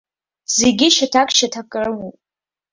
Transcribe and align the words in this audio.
Зегьы 0.55 0.87
шьаҭак-шьаҭак 0.95 1.71
рымоуп. 1.81 2.17